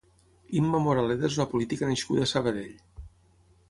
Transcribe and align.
Imma 0.61 0.79
Moraleda 0.85 1.29
és 1.31 1.39
una 1.41 1.47
política 1.53 1.93
nascuda 1.93 2.29
a 2.29 2.35
Sabadell. 2.35 2.77